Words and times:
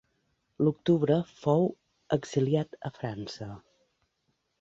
L'octubre 0.67 1.17
fou 1.41 1.67
exiliat 2.17 2.73
a 2.89 2.93
França. 2.97 3.51